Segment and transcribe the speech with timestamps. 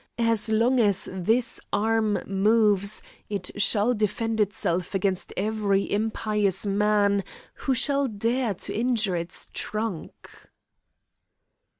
[0.17, 7.75] As long as this arm moves, it shall defend itself against every impious man who
[7.75, 10.49] shall dare to injure its trunk."